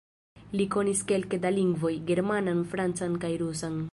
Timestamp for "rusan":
3.45-3.81